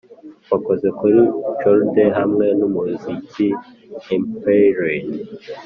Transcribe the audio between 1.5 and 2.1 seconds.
chord